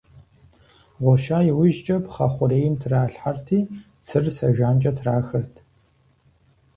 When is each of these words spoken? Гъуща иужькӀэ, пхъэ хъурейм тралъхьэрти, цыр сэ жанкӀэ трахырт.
Гъуща 1.03 1.37
иужькӀэ, 1.49 1.97
пхъэ 2.05 2.27
хъурейм 2.33 2.73
тралъхьэрти, 2.81 3.59
цыр 4.05 4.25
сэ 4.35 4.47
жанкӀэ 4.57 4.91
трахырт. 4.97 5.53